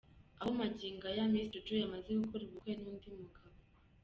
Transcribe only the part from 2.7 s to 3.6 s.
n’ undi mugabo.